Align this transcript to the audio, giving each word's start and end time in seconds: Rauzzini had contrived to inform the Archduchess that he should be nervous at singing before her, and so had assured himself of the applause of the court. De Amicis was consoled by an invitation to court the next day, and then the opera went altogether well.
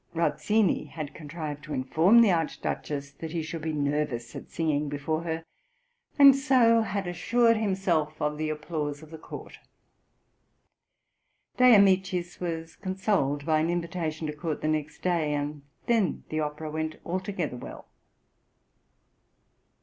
Rauzzini 0.15 0.85
had 0.87 1.13
contrived 1.13 1.63
to 1.63 1.75
inform 1.75 2.21
the 2.21 2.31
Archduchess 2.31 3.11
that 3.11 3.33
he 3.33 3.43
should 3.43 3.61
be 3.61 3.71
nervous 3.71 4.35
at 4.35 4.49
singing 4.49 4.89
before 4.89 5.21
her, 5.21 5.43
and 6.17 6.35
so 6.35 6.81
had 6.81 7.05
assured 7.05 7.55
himself 7.55 8.19
of 8.19 8.39
the 8.39 8.49
applause 8.49 9.03
of 9.03 9.11
the 9.11 9.19
court. 9.19 9.59
De 11.57 11.65
Amicis 11.75 12.39
was 12.39 12.75
consoled 12.75 13.45
by 13.45 13.59
an 13.59 13.69
invitation 13.69 14.25
to 14.25 14.33
court 14.33 14.61
the 14.61 14.67
next 14.67 15.03
day, 15.03 15.35
and 15.35 15.61
then 15.85 16.23
the 16.29 16.39
opera 16.39 16.71
went 16.71 16.95
altogether 17.05 17.55
well. 17.55 17.85